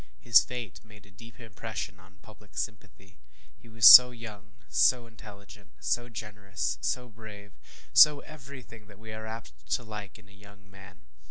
His 0.19 0.43
fate 0.43 0.83
made 0.83 1.05
a 1.05 1.11
deep 1.11 1.39
impression 1.39 1.99
on 1.99 2.17
public 2.23 2.57
sympathy. 2.57 3.19
He 3.55 3.69
was 3.69 3.85
so 3.87 4.09
young 4.09 4.55
so 4.67 5.05
intelligent 5.05 5.73
so 5.79 6.09
generous 6.09 6.79
so 6.81 7.07
brave 7.07 7.51
so 7.93 8.21
every 8.21 8.63
thing 8.63 8.87
that 8.87 8.97
we 8.97 9.13
are 9.13 9.27
apt 9.27 9.69
to 9.73 9.83
like 9.83 10.17
in 10.17 10.27
a 10.27 10.31
young 10.31 10.67
man. 10.71 11.01